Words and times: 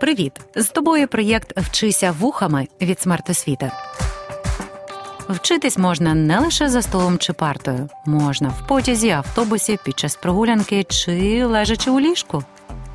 Привіт! 0.00 0.32
З 0.54 0.68
тобою 0.68 1.08
проєкт 1.08 1.58
Вчися 1.58 2.12
вухами 2.12 2.68
від 2.80 3.00
смертосвіти. 3.00 3.70
Вчитись 5.28 5.78
можна 5.78 6.14
не 6.14 6.38
лише 6.38 6.68
за 6.68 6.82
столом 6.82 7.18
чи 7.18 7.32
партою, 7.32 7.88
можна 8.06 8.48
в 8.48 8.66
потязі, 8.66 9.10
автобусі, 9.10 9.78
під 9.84 9.98
час 9.98 10.16
прогулянки 10.16 10.84
чи 10.84 11.44
лежачи 11.44 11.90
у 11.90 12.00
ліжку. 12.00 12.44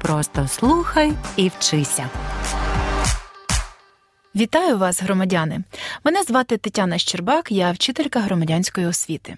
Просто 0.02 0.48
слухай 0.48 1.14
і 1.36 1.52
вчися. 1.60 2.10
Вітаю 4.36 4.78
вас, 4.78 5.02
громадяни! 5.02 5.64
Мене 6.04 6.24
звати 6.24 6.58
Тетяна 6.58 6.98
Щербак, 6.98 7.52
я 7.52 7.72
вчителька 7.72 8.20
громадянської 8.20 8.88
освіти. 8.88 9.38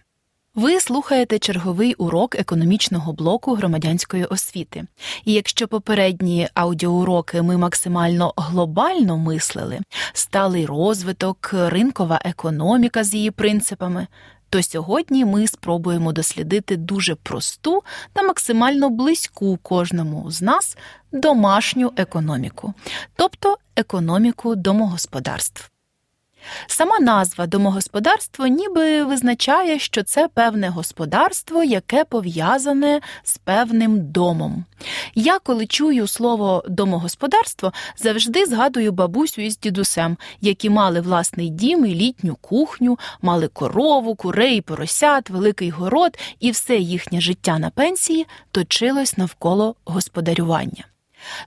Ви 0.56 0.80
слухаєте 0.80 1.40
черговий 1.40 1.94
урок 1.94 2.36
економічного 2.36 3.14
блоку 3.14 3.54
громадянської 3.54 4.26
освіти. 4.26 4.86
І 5.26 5.34
якщо 5.34 5.68
попередні 5.68 6.48
аудіоуроки 6.54 7.42
ми 7.42 7.58
максимально 7.58 8.34
глобально 8.38 9.18
мислили, 9.18 9.80
сталий 10.14 10.66
розвиток, 10.66 11.50
ринкова 11.54 12.22
економіка 12.26 13.04
з 13.04 13.14
її 13.14 13.32
принципами, 13.32 14.08
то 14.50 14.64
сьогодні 14.64 15.26
ми 15.26 15.48
спробуємо 15.48 16.12
дослідити 16.12 16.78
дуже 16.78 17.16
просту 17.16 17.84
та 18.14 18.24
максимально 18.24 18.90
близьку 18.90 19.60
кожному 19.62 20.32
з 20.32 20.42
нас 20.42 20.78
домашню 21.12 21.94
економіку, 21.98 22.74
тобто 23.16 23.58
економіку 23.76 24.56
домогосподарств. 24.56 25.75
Сама 26.68 27.00
назва 27.00 27.48
домогосподарство 27.48 28.48
ніби 28.48 29.04
визначає, 29.04 29.80
що 29.80 30.04
це 30.04 30.28
певне 30.28 30.70
господарство, 30.70 31.64
яке 31.64 32.04
пов'язане 32.04 33.02
з 33.24 33.38
певним 33.38 34.12
домом. 34.12 34.66
Я, 35.16 35.40
коли 35.40 35.66
чую 35.66 36.08
слово 36.08 36.64
домогосподарство, 36.70 37.74
завжди 37.98 38.46
згадую 38.46 38.92
бабусю 38.92 39.42
із 39.42 39.60
дідусем, 39.60 40.18
які 40.42 40.70
мали 40.70 41.02
власний 41.02 41.50
дім 41.50 41.86
і 41.86 41.96
літню 41.96 42.38
кухню, 42.42 43.00
мали 43.22 43.48
корову, 43.48 44.16
курей, 44.16 44.62
поросят, 44.62 45.30
великий 45.30 45.70
город, 45.70 46.18
і 46.40 46.52
все 46.52 46.78
їхнє 46.78 47.22
життя 47.22 47.60
на 47.60 47.70
пенсії 47.70 48.28
точилось 48.52 49.18
навколо 49.18 49.76
господарювання. 49.86 50.86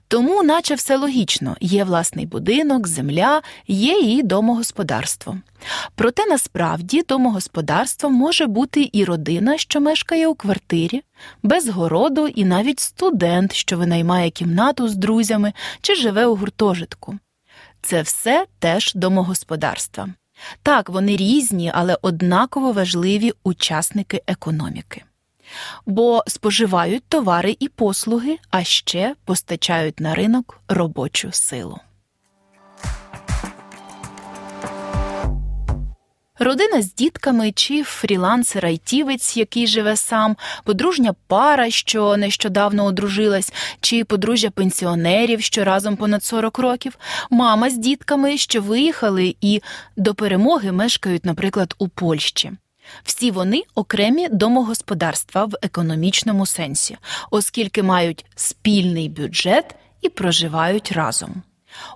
Тому, 0.07 0.43
наче 0.43 0.75
все 0.75 0.97
логічно, 0.97 1.55
є 1.61 1.83
власний 1.83 2.25
будинок, 2.25 2.87
земля, 2.87 3.41
є 3.67 3.99
і 3.99 4.23
домогосподарство. 4.23 5.37
Проте 5.95 6.25
насправді 6.25 7.01
домогосподарством 7.01 8.13
може 8.13 8.47
бути 8.47 8.89
і 8.91 9.05
родина, 9.05 9.57
що 9.57 9.81
мешкає 9.81 10.27
у 10.27 10.35
квартирі, 10.35 11.03
без 11.43 11.69
городу, 11.69 12.27
і 12.27 12.45
навіть 12.45 12.79
студент, 12.79 13.53
що 13.53 13.77
винаймає 13.77 14.29
кімнату 14.29 14.87
з 14.87 14.95
друзями 14.95 15.53
чи 15.81 15.95
живе 15.95 16.25
у 16.25 16.35
гуртожитку. 16.35 17.17
Це 17.81 18.01
все 18.01 18.45
теж 18.59 18.93
домогосподарства. 18.95 20.09
Так, 20.63 20.89
вони 20.89 21.15
різні, 21.15 21.71
але 21.73 21.97
однаково 22.01 22.71
важливі 22.71 23.33
учасники 23.43 24.21
економіки 24.27 25.03
бо 25.85 26.23
споживають 26.27 27.03
товари 27.07 27.55
і 27.59 27.67
послуги, 27.67 28.37
а 28.49 28.63
ще 28.63 29.15
постачають 29.25 29.99
на 29.99 30.15
ринок 30.15 30.61
робочу 30.67 31.29
силу. 31.31 31.79
Родина 36.41 36.81
з 36.81 36.93
дітками 36.93 37.51
чи 37.51 37.83
фрілансер-айтівець, 37.83 39.37
який 39.37 39.67
живе 39.67 39.95
сам, 39.95 40.37
подружня 40.63 41.15
пара, 41.27 41.69
що 41.69 42.17
нещодавно 42.17 42.85
одружилась, 42.85 43.53
чи 43.81 44.03
подружжя 44.03 44.49
пенсіонерів, 44.49 45.41
що 45.41 45.63
разом 45.63 45.95
понад 45.95 46.23
40 46.23 46.59
років, 46.59 46.97
мама 47.29 47.69
з 47.69 47.77
дітками, 47.77 48.37
що 48.37 48.61
виїхали 48.61 49.35
і 49.41 49.61
до 49.97 50.15
перемоги 50.15 50.71
мешкають, 50.71 51.25
наприклад, 51.25 51.75
у 51.77 51.87
Польщі. 51.87 52.51
Всі 53.03 53.31
вони 53.31 53.63
окремі 53.75 54.27
домогосподарства 54.31 55.45
в 55.45 55.53
економічному 55.61 56.45
сенсі, 56.45 56.97
оскільки 57.31 57.83
мають 57.83 58.25
спільний 58.35 59.09
бюджет 59.09 59.75
і 60.01 60.09
проживають 60.09 60.91
разом. 60.91 61.43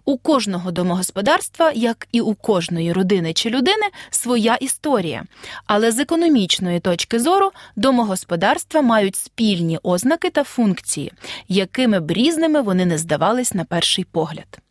У 0.06 0.18
кожного 0.18 0.72
домогосподарства, 0.72 1.72
як 1.72 2.08
і 2.12 2.22
у 2.22 2.36
кожної 2.36 2.94
родини 2.94 3.34
чи 3.34 3.50
людини, 3.50 3.86
своя 4.09 4.56
історія, 4.56 5.24
але 5.66 5.92
з 5.92 6.00
економічної 6.00 6.80
точки 6.80 7.20
зору 7.20 7.52
домогосподарства 7.75 8.81
мають 8.81 9.16
спільні 9.16 9.80
ознаки 9.84 10.30
та 10.30 10.44
функції, 10.44 11.12
якими 11.48 12.00
б 12.00 12.12
різними 12.12 12.62
вони 12.62 12.86
не 12.86 12.98
здавались 12.98 13.54
на 13.54 13.66
перший 13.66 14.04
погляд. 14.04 14.62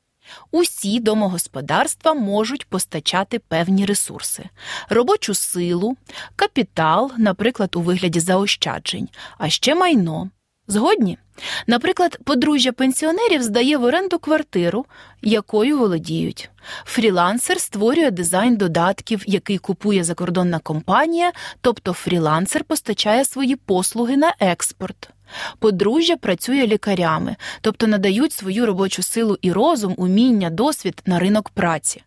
Усі 0.51 1.01
домогосподарства 1.01 2.15
можуть 2.15 2.67
постачати 2.67 3.39
певні 3.39 3.87
ресурси: 3.87 4.45
робочу 4.89 5.35
силу, 5.35 5.97
капітал, 6.37 7.13
наприклад, 7.19 7.77
у 7.77 7.81
вигляді 7.81 8.21
заощаджень, 8.21 9.09
а 9.39 9.49
ще 9.49 9.75
майно. 9.75 10.31
Згодні, 10.73 11.19
наприклад, 11.67 12.19
подружжя 12.25 12.73
пенсіонерів 12.73 13.43
здає 13.43 13.77
в 13.77 13.85
оренду 13.85 14.19
квартиру, 14.19 14.87
якою 15.23 15.79
володіють. 15.79 16.51
Фрілансер 16.85 17.61
створює 17.61 18.11
дизайн 18.11 18.57
додатків, 18.57 19.23
який 19.27 19.59
купує 19.59 20.05
закордонна 20.05 20.59
компанія, 20.59 21.33
тобто 21.61 21.93
фрілансер 21.93 22.65
постачає 22.65 23.25
свої 23.25 23.57
послуги 23.57 24.17
на 24.17 24.35
експорт. 24.41 25.11
Подружжя 25.59 26.17
працює 26.17 26.67
лікарями, 26.67 27.37
тобто 27.61 27.87
надають 27.87 28.33
свою 28.33 28.67
робочу 28.67 29.03
силу 29.03 29.39
і 29.43 29.53
розум, 29.53 29.95
уміння, 29.97 30.51
досвід 30.51 31.03
на 31.07 31.19
ринок 31.19 31.51
праці. 31.51 32.03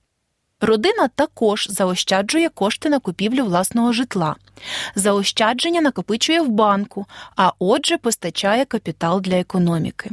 Родина 0.61 1.07
також 1.07 1.67
заощаджує 1.69 2.49
кошти 2.49 2.89
на 2.89 2.99
купівлю 2.99 3.45
власного 3.45 3.93
житла. 3.93 4.35
Заощадження 4.95 5.81
накопичує 5.81 6.41
в 6.41 6.49
банку, 6.49 7.05
а 7.35 7.51
отже, 7.59 7.97
постачає 7.97 8.65
капітал 8.65 9.21
для 9.21 9.35
економіки. 9.35 10.11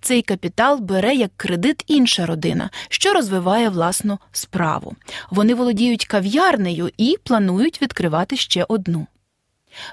Цей 0.00 0.22
капітал 0.22 0.78
бере 0.78 1.14
як 1.14 1.30
кредит 1.36 1.84
інша 1.86 2.26
родина, 2.26 2.70
що 2.88 3.12
розвиває 3.12 3.68
власну 3.68 4.18
справу. 4.32 4.94
Вони 5.30 5.54
володіють 5.54 6.06
кав'ярнею 6.06 6.90
і 6.96 7.16
планують 7.24 7.82
відкривати 7.82 8.36
ще 8.36 8.66
одну. 8.68 9.06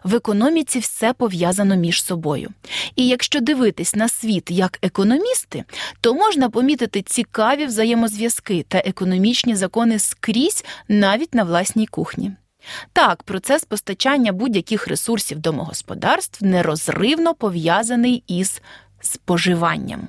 В 0.03 0.15
економіці 0.15 0.79
все 0.79 1.13
пов'язано 1.13 1.75
між 1.75 2.03
собою. 2.03 2.49
І 2.95 3.07
якщо 3.07 3.39
дивитись 3.39 3.95
на 3.95 4.09
світ 4.09 4.51
як 4.51 4.79
економісти, 4.81 5.63
то 6.01 6.13
можна 6.13 6.49
помітити 6.49 7.01
цікаві 7.01 7.65
взаємозв'язки 7.65 8.65
та 8.67 8.77
економічні 8.77 9.55
закони 9.55 9.99
скрізь 9.99 10.65
навіть 10.88 11.33
на 11.33 11.43
власній 11.43 11.88
кухні. 11.88 12.31
Так, 12.93 13.23
процес 13.23 13.63
постачання 13.63 14.31
будь-яких 14.31 14.88
ресурсів 14.88 15.39
домогосподарств 15.39 16.45
нерозривно 16.45 17.33
пов'язаний 17.33 18.23
із 18.27 18.61
споживанням. 19.01 20.07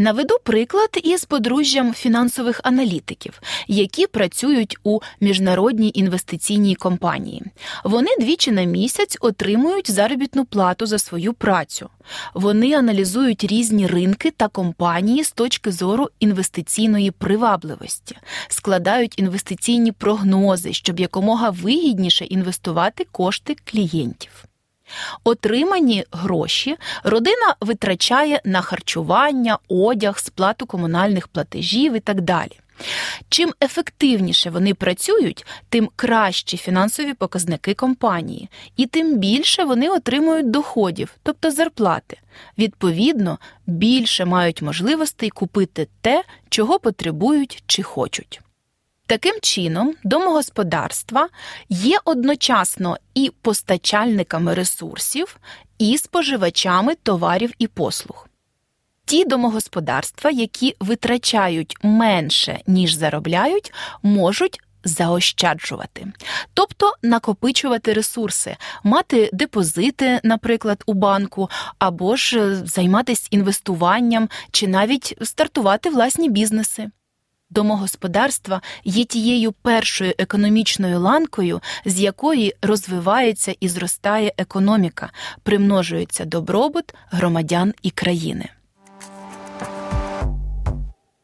Наведу 0.00 0.38
приклад 0.44 1.00
із 1.04 1.24
подружжям 1.24 1.94
фінансових 1.94 2.60
аналітиків, 2.64 3.40
які 3.68 4.06
працюють 4.06 4.76
у 4.84 5.00
міжнародній 5.20 5.90
інвестиційній 5.94 6.74
компанії. 6.74 7.42
Вони 7.84 8.08
двічі 8.20 8.50
на 8.50 8.64
місяць 8.64 9.16
отримують 9.20 9.90
заробітну 9.90 10.44
плату 10.44 10.86
за 10.86 10.98
свою 10.98 11.32
працю. 11.32 11.88
Вони 12.34 12.74
аналізують 12.74 13.44
різні 13.44 13.86
ринки 13.86 14.30
та 14.30 14.48
компанії 14.48 15.24
з 15.24 15.32
точки 15.32 15.72
зору 15.72 16.08
інвестиційної 16.20 17.10
привабливості, 17.10 18.16
складають 18.48 19.18
інвестиційні 19.18 19.92
прогнози, 19.92 20.72
щоб 20.72 21.00
якомога 21.00 21.50
вигідніше 21.50 22.24
інвестувати 22.24 23.06
кошти 23.12 23.56
клієнтів. 23.64 24.47
Отримані 25.24 26.04
гроші 26.12 26.76
родина 27.04 27.54
витрачає 27.60 28.40
на 28.44 28.60
харчування, 28.60 29.58
одяг, 29.68 30.18
сплату 30.18 30.66
комунальних 30.66 31.28
платежів 31.28 31.94
і 31.94 32.00
так 32.00 32.20
далі. 32.20 32.52
Чим 33.28 33.52
ефективніше 33.62 34.50
вони 34.50 34.74
працюють, 34.74 35.46
тим 35.68 35.90
кращі 35.96 36.56
фінансові 36.56 37.14
показники 37.14 37.74
компанії, 37.74 38.48
і 38.76 38.86
тим 38.86 39.18
більше 39.18 39.64
вони 39.64 39.88
отримують 39.88 40.50
доходів, 40.50 41.14
тобто 41.22 41.50
зарплати. 41.50 42.16
Відповідно, 42.58 43.38
більше 43.66 44.24
мають 44.24 44.62
можливостей 44.62 45.30
купити 45.30 45.88
те, 46.00 46.24
чого 46.48 46.78
потребують 46.78 47.62
чи 47.66 47.82
хочуть. 47.82 48.40
Таким 49.08 49.34
чином, 49.42 49.94
домогосподарства 50.04 51.28
є 51.68 51.98
одночасно 52.04 52.96
і 53.14 53.32
постачальниками 53.42 54.54
ресурсів, 54.54 55.36
і 55.78 55.98
споживачами 55.98 56.94
товарів 56.94 57.52
і 57.58 57.66
послуг. 57.66 58.28
Ті 59.04 59.24
домогосподарства, 59.24 60.30
які 60.30 60.76
витрачають 60.80 61.76
менше, 61.82 62.60
ніж 62.66 62.94
заробляють, 62.94 63.72
можуть 64.02 64.60
заощаджувати, 64.84 66.06
тобто 66.54 66.92
накопичувати 67.02 67.92
ресурси, 67.92 68.56
мати 68.84 69.30
депозити, 69.32 70.20
наприклад, 70.24 70.82
у 70.86 70.92
банку, 70.94 71.50
або 71.78 72.16
ж 72.16 72.40
е, 72.40 72.54
займатися 72.54 73.28
інвестуванням 73.30 74.28
чи 74.50 74.68
навіть 74.68 75.14
стартувати 75.22 75.90
власні 75.90 76.28
бізнеси. 76.28 76.90
Домогосподарства 77.50 78.60
є 78.84 79.04
тією 79.04 79.52
першою 79.52 80.14
економічною 80.18 81.00
ланкою, 81.00 81.60
з 81.84 82.00
якої 82.00 82.54
розвивається 82.62 83.54
і 83.60 83.68
зростає 83.68 84.32
економіка, 84.36 85.10
примножується 85.42 86.24
добробут 86.24 86.94
громадян 87.10 87.74
і 87.82 87.90
країни. 87.90 88.48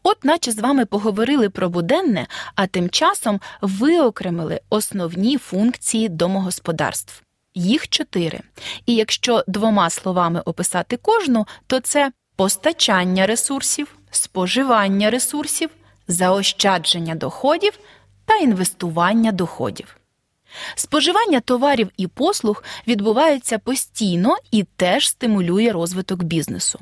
От, 0.02 0.24
наче 0.24 0.52
з 0.52 0.58
вами 0.58 0.86
поговорили 0.86 1.50
про 1.50 1.68
буденне, 1.68 2.26
а 2.54 2.66
тим 2.66 2.90
часом 2.90 3.40
виокремили 3.60 4.60
основні 4.70 5.38
функції 5.38 6.08
домогосподарств. 6.08 7.22
Їх 7.54 7.88
чотири. 7.88 8.40
І 8.86 8.94
якщо 8.94 9.44
двома 9.46 9.90
словами 9.90 10.40
описати 10.40 10.96
кожну, 10.96 11.46
то 11.66 11.80
це 11.80 12.12
постачання 12.36 13.26
ресурсів, 13.26 13.98
споживання 14.10 15.10
ресурсів, 15.10 15.70
заощадження 16.08 17.14
доходів 17.14 17.78
та 18.24 18.36
інвестування 18.36 19.32
доходів. 19.32 19.96
Споживання 20.74 21.40
товарів 21.40 21.90
і 21.96 22.06
послуг 22.06 22.64
відбувається 22.88 23.58
постійно 23.58 24.36
і 24.50 24.62
теж 24.76 25.08
стимулює 25.08 25.72
розвиток 25.72 26.22
бізнесу. 26.22 26.78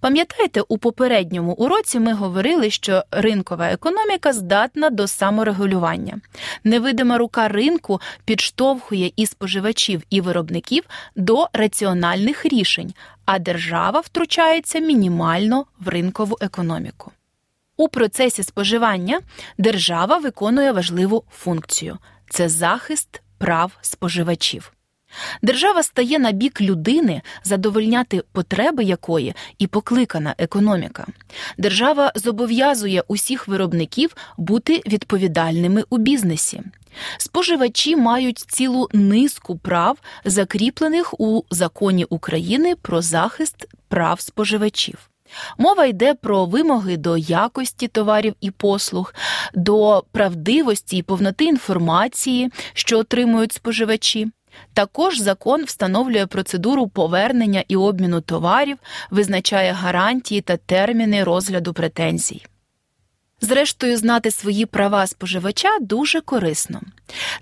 Пам'ятаєте, 0.00 0.60
у 0.68 0.78
попередньому 0.78 1.52
уроці 1.52 2.00
ми 2.00 2.12
говорили, 2.12 2.70
що 2.70 3.04
ринкова 3.10 3.66
економіка 3.66 4.32
здатна 4.32 4.90
до 4.90 5.06
саморегулювання. 5.06 6.20
Невидима 6.64 7.18
рука 7.18 7.48
ринку 7.48 8.00
підштовхує 8.24 9.12
і 9.16 9.26
споживачів, 9.26 10.02
і 10.10 10.20
виробників 10.20 10.84
до 11.16 11.48
раціональних 11.52 12.46
рішень, 12.46 12.94
а 13.24 13.38
держава 13.38 14.00
втручається 14.00 14.78
мінімально 14.78 15.64
в 15.80 15.88
ринкову 15.88 16.36
економіку. 16.40 17.12
У 17.76 17.88
процесі 17.88 18.42
споживання 18.42 19.20
держава 19.58 20.18
виконує 20.18 20.72
важливу 20.72 21.24
функцію 21.30 21.98
це 22.30 22.48
захист 22.48 23.22
прав 23.38 23.72
споживачів. 23.80 24.72
Держава 25.42 25.82
стає 25.82 26.18
на 26.18 26.32
бік 26.32 26.60
людини, 26.60 27.22
задовольняти 27.44 28.22
потреби 28.32 28.84
якої 28.84 29.34
і 29.58 29.66
покликана 29.66 30.34
економіка. 30.38 31.06
Держава 31.58 32.12
зобов'язує 32.14 33.02
усіх 33.08 33.48
виробників 33.48 34.16
бути 34.36 34.82
відповідальними 34.86 35.84
у 35.90 35.98
бізнесі. 35.98 36.62
Споживачі 37.18 37.96
мають 37.96 38.38
цілу 38.38 38.88
низку 38.92 39.58
прав, 39.58 39.98
закріплених 40.24 41.20
у 41.20 41.44
законі 41.50 42.04
України 42.04 42.76
про 42.82 43.02
захист 43.02 43.68
прав 43.88 44.20
споживачів. 44.20 45.10
Мова 45.58 45.84
йде 45.84 46.14
про 46.14 46.46
вимоги 46.46 46.96
до 46.96 47.16
якості 47.16 47.88
товарів 47.88 48.34
і 48.40 48.50
послуг, 48.50 49.14
до 49.54 50.04
правдивості 50.12 50.96
і 50.96 51.02
повноти 51.02 51.44
інформації, 51.44 52.50
що 52.74 52.98
отримують 52.98 53.52
споживачі. 53.52 54.28
Також 54.74 55.18
закон 55.18 55.64
встановлює 55.64 56.26
процедуру 56.26 56.88
повернення 56.88 57.64
і 57.68 57.76
обміну 57.76 58.20
товарів, 58.20 58.78
визначає 59.10 59.72
гарантії 59.72 60.40
та 60.40 60.56
терміни 60.56 61.24
розгляду 61.24 61.72
претензій. 61.72 62.46
Зрештою, 63.40 63.96
знати 63.96 64.30
свої 64.30 64.66
права 64.66 65.06
споживача 65.06 65.78
дуже 65.80 66.20
корисно. 66.20 66.80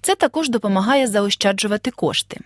Це 0.03 0.15
також 0.15 0.49
допомагає 0.49 1.07
заощаджувати 1.07 1.91
кошти. 1.91 2.41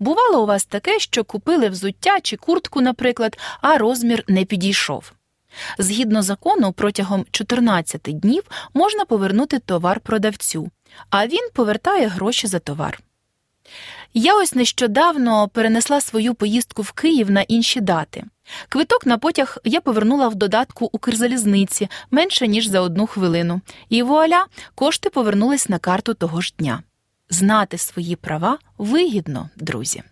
Бувало 0.00 0.42
у 0.42 0.46
вас 0.46 0.64
таке, 0.64 0.98
що 0.98 1.24
купили 1.24 1.68
взуття 1.68 2.20
чи 2.20 2.36
куртку, 2.36 2.80
наприклад, 2.80 3.38
а 3.60 3.78
розмір 3.78 4.24
не 4.28 4.44
підійшов. 4.44 5.12
Згідно 5.78 6.22
закону, 6.22 6.72
протягом 6.72 7.24
14 7.30 8.00
днів 8.02 8.42
можна 8.74 9.04
повернути 9.04 9.58
товар 9.58 10.00
продавцю, 10.00 10.70
а 11.10 11.26
він 11.26 11.48
повертає 11.54 12.06
гроші 12.06 12.46
за 12.46 12.58
товар. 12.58 13.00
Я 14.14 14.36
ось 14.36 14.54
нещодавно 14.54 15.48
перенесла 15.48 16.00
свою 16.00 16.34
поїздку 16.34 16.82
в 16.82 16.92
Київ 16.92 17.30
на 17.30 17.42
інші 17.42 17.80
дати. 17.80 18.24
Квиток 18.68 19.06
на 19.06 19.18
потяг 19.18 19.58
я 19.64 19.80
повернула 19.80 20.28
в 20.28 20.34
додатку 20.34 20.90
Укрзалізниці 20.92 21.88
менше 22.10 22.48
ніж 22.48 22.66
за 22.66 22.80
одну 22.80 23.06
хвилину, 23.06 23.60
і 23.88 24.02
вуаля, 24.02 24.46
кошти 24.74 25.10
повернулись 25.10 25.68
на 25.68 25.78
карту 25.78 26.14
того 26.14 26.40
ж 26.40 26.54
дня. 26.58 26.82
Знати 27.30 27.78
свої 27.78 28.16
права 28.16 28.58
вигідно, 28.78 29.50
друзі. 29.56 30.02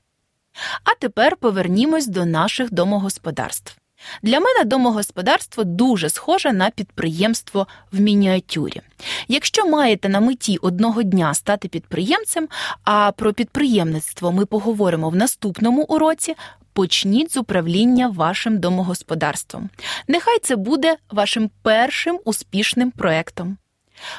А 0.85 0.95
тепер 1.01 1.37
повернімось 1.37 2.07
до 2.07 2.25
наших 2.25 2.73
домогосподарств. 2.73 3.77
Для 4.23 4.41
мене 4.41 4.65
домогосподарство 4.65 5.65
дуже 5.65 6.09
схоже 6.09 6.53
на 6.53 6.71
підприємство 6.71 7.67
в 7.93 8.01
мініатюрі. 8.01 8.81
Якщо 9.29 9.67
маєте 9.67 10.09
на 10.09 10.21
меті 10.21 10.57
одного 10.57 11.03
дня 11.03 11.35
стати 11.35 11.69
підприємцем, 11.69 12.49
а 12.85 13.13
про 13.13 13.33
підприємництво 13.33 14.33
ми 14.33 14.47
поговоримо 14.47 15.11
в 15.11 15.17
наступному 15.17 15.83
уроці, 15.83 16.35
почніть 16.73 17.33
з 17.33 17.37
управління 17.37 18.09
вашим 18.09 18.59
домогосподарством. 18.59 19.71
Нехай 20.09 20.39
це 20.39 20.57
буде 20.57 20.97
вашим 21.11 21.51
першим 21.63 22.21
успішним 22.25 22.91
проектом. 22.91 23.57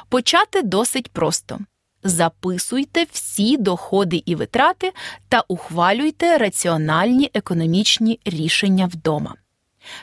Почати 0.10 0.62
досить 0.62 1.12
просто. 1.12 1.60
Записуйте 2.04 3.06
всі 3.12 3.57
доходи 3.57 4.24
і 4.25 4.36
витрати 4.36 4.92
та 5.30 5.44
ухвалюйте 5.48 6.38
раціональні 6.38 7.31
економічні 7.34 8.19
рішення 8.25 8.86
вдома. 8.86 9.36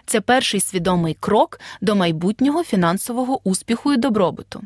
Це 0.07 0.21
перший 0.21 0.61
свідомий 0.61 1.15
крок 1.21 1.61
до 1.81 1.95
майбутнього 1.95 2.65
фінансового 2.65 3.49
успіху 3.49 3.93
і 3.93 3.97
добробуту. 3.97 4.63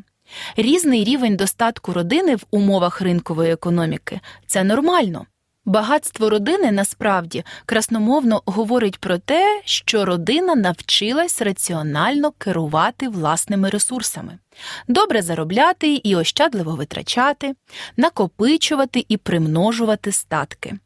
Різний 0.55 1.03
рівень 1.03 1.35
достатку 1.35 1.93
родини 1.93 2.35
в 2.35 2.45
умовах 2.51 3.01
ринкової 3.01 3.51
економіки 3.51 4.19
це 4.47 4.63
нормально. 4.63 5.25
Багатство 5.65 6.29
родини 6.29 6.71
насправді 6.71 7.43
красномовно 7.65 8.41
говорить 8.45 8.97
про 8.97 9.17
те, 9.17 9.61
що 9.65 10.05
родина 10.05 10.55
навчилась 10.55 11.41
раціонально 11.41 12.31
керувати 12.31 13.07
власними 13.09 13.69
ресурсами, 13.69 14.37
добре 14.87 15.21
заробляти 15.21 15.93
і 15.93 16.15
ощадливо 16.15 16.75
витрачати, 16.75 17.55
накопичувати 17.97 19.05
і 19.07 19.17
примножувати 19.17 20.11
статки. 20.11 20.79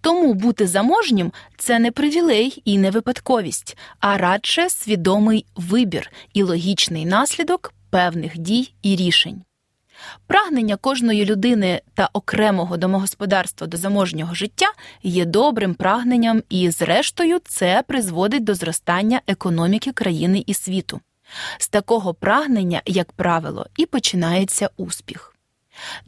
Тому 0.00 0.34
бути 0.34 0.66
заможнім 0.66 1.32
це 1.56 1.78
не 1.78 1.90
привілей 1.90 2.62
і 2.64 2.78
не 2.78 2.90
випадковість, 2.90 3.76
а 4.00 4.18
радше 4.18 4.70
свідомий 4.70 5.46
вибір 5.56 6.10
і 6.32 6.42
логічний 6.42 7.06
наслідок 7.06 7.72
певних 7.90 8.38
дій 8.38 8.74
і 8.82 8.96
рішень. 8.96 9.42
Прагнення 10.26 10.76
кожної 10.76 11.24
людини 11.24 11.80
та 11.94 12.10
окремого 12.12 12.76
домогосподарства 12.76 13.66
до 13.66 13.76
заможнього 13.76 14.34
життя 14.34 14.66
є 15.02 15.24
добрим 15.24 15.74
прагненням, 15.74 16.42
і, 16.48 16.70
зрештою, 16.70 17.38
це 17.44 17.84
призводить 17.88 18.44
до 18.44 18.54
зростання 18.54 19.20
економіки 19.26 19.92
країни 19.92 20.44
і 20.46 20.54
світу. 20.54 21.00
З 21.58 21.68
такого 21.68 22.14
прагнення, 22.14 22.82
як 22.86 23.12
правило, 23.12 23.66
і 23.76 23.86
починається 23.86 24.70
успіх. 24.76 25.34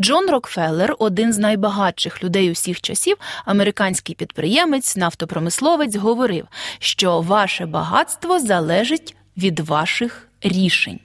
Джон 0.00 0.30
Рокфеллер, 0.30 0.96
один 0.98 1.32
з 1.32 1.38
найбагатших 1.38 2.24
людей 2.24 2.50
усіх 2.50 2.80
часів, 2.80 3.16
американський 3.44 4.14
підприємець, 4.14 4.96
нафтопромисловець, 4.96 5.96
говорив, 5.96 6.46
що 6.78 7.20
ваше 7.20 7.66
багатство 7.66 8.40
залежить 8.40 9.16
від 9.36 9.60
ваших 9.60 10.28
рішень. 10.42 11.00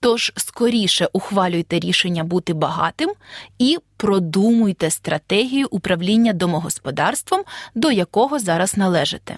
Тож 0.00 0.32
скоріше 0.36 1.08
ухвалюйте 1.12 1.78
рішення 1.78 2.24
бути 2.24 2.54
багатим 2.54 3.10
і 3.58 3.78
продумуйте 3.96 4.90
стратегію 4.90 5.68
управління 5.70 6.32
домогосподарством, 6.32 7.42
до 7.74 7.92
якого 7.92 8.38
зараз 8.38 8.76
належите. 8.76 9.36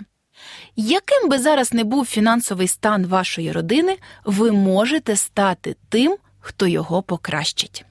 Яким 0.77 1.29
би 1.29 1.39
зараз 1.39 1.73
не 1.73 1.85
був 1.85 2.07
фінансовий 2.07 2.69
стан 2.69 3.07
вашої 3.07 3.53
родини, 3.53 3.97
ви 4.25 4.53
можете 4.53 5.17
стати 5.17 5.77
тим, 5.89 6.17
хто 6.41 6.67
його 6.67 7.03
покращить. 7.03 7.85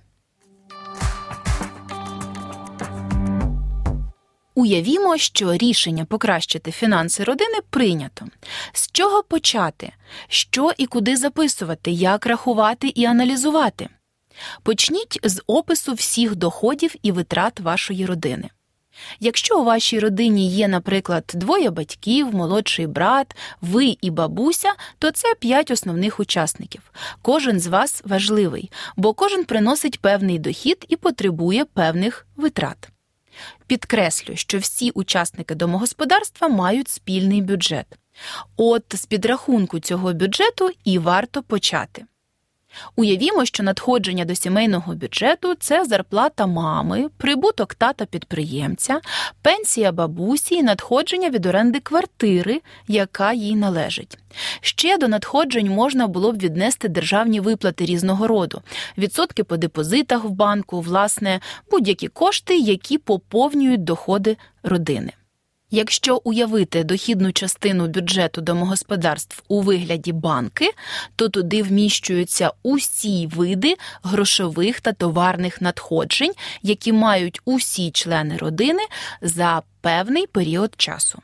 Уявімо, 4.62 5.18
що 5.18 5.54
рішення 5.54 6.06
покращити 6.06 6.72
фінанси 6.72 7.24
родини 7.24 7.58
прийнято. 7.70 8.26
З 8.74 8.92
чого 8.92 9.24
почати? 9.24 9.94
Що 10.28 10.72
і 10.78 10.86
куди 10.86 11.18
записувати, 11.18 11.92
як 11.92 12.26
рахувати 12.26 12.88
і 12.88 13.06
аналізувати? 13.06 13.90
Почніть 14.64 15.20
з 15.24 15.42
опису 15.48 15.94
всіх 15.94 16.36
доходів 16.36 16.96
і 17.04 17.12
витрат 17.12 17.60
вашої 17.60 18.06
родини. 18.06 18.50
Якщо 19.20 19.60
у 19.60 19.64
вашій 19.64 20.00
родині 20.00 20.50
є, 20.50 20.68
наприклад, 20.68 21.32
двоє 21.34 21.70
батьків, 21.70 22.36
молодший 22.36 22.88
брат, 22.88 23.36
ви 23.62 23.98
і 24.02 24.10
бабуся, 24.10 24.74
то 25.00 25.12
це 25.12 25.36
п'ять 25.40 25.72
основних 25.72 26.20
учасників. 26.20 26.82
Кожен 27.22 27.60
з 27.60 27.68
вас 27.68 28.02
важливий, 28.06 28.72
бо 28.96 29.14
кожен 29.14 29.46
приносить 29.46 30.02
певний 30.02 30.40
дохід 30.40 30.86
і 30.90 30.96
потребує 30.96 31.66
певних 31.66 32.28
витрат. 32.36 32.92
Підкреслю, 33.72 34.36
що 34.36 34.58
всі 34.58 34.92
учасники 34.92 35.56
домогосподарства 35.56 36.48
мають 36.48 36.90
спільний 36.90 37.42
бюджет. 37.42 37.86
От 38.58 38.84
з 38.96 39.06
підрахунку 39.06 39.80
цього 39.80 40.14
бюджету 40.14 40.70
і 40.84 41.00
варто 41.00 41.44
почати. 41.44 42.06
Уявімо, 42.96 43.46
що 43.46 43.64
надходження 43.64 44.26
до 44.26 44.36
сімейного 44.36 44.96
бюджету 44.96 45.56
це 45.60 45.86
зарплата 45.86 46.48
мами, 46.48 47.10
прибуток 47.18 47.74
тата 47.74 48.06
підприємця, 48.06 49.02
пенсія 49.42 49.92
бабусі 49.92 50.56
і 50.56 50.64
надходження 50.64 51.30
від 51.30 51.46
оренди 51.46 51.80
квартири, 51.80 52.62
яка 52.88 53.34
їй 53.34 53.56
належить. 53.56 54.18
Ще 54.62 54.98
до 54.98 55.08
надходжень 55.08 55.70
можна 55.70 56.08
було 56.08 56.32
б 56.32 56.38
віднести 56.38 56.88
державні 56.88 57.40
виплати 57.40 57.86
різного 57.86 58.28
роду, 58.28 58.62
відсотки 58.98 59.44
по 59.44 59.58
депозитах 59.58 60.24
в 60.24 60.30
банку, 60.30 60.82
власне, 60.82 61.40
будь-які 61.72 62.08
кошти, 62.08 62.58
які 62.58 62.98
поповнюють 62.98 63.84
доходи 63.84 64.38
родини. 64.64 65.12
Якщо 65.74 66.22
уявити 66.24 66.84
дохідну 66.84 67.32
частину 67.32 67.88
бюджету 67.88 68.42
домогосподарств 68.42 69.44
у 69.48 69.62
вигляді 69.62 70.12
банки, 70.12 70.72
то 71.16 71.30
туди 71.30 71.64
вміщуються 71.64 72.52
усі 72.64 73.28
види 73.28 73.76
грошових 74.04 74.82
та 74.82 74.94
товарних 74.94 75.62
надходжень, 75.62 76.34
які 76.62 76.94
мають 76.94 77.42
усі 77.46 77.92
члени 77.92 78.38
родини 78.38 78.84
за 79.22 79.62
певний 79.82 80.28
період 80.28 80.74
часу. 80.78 81.22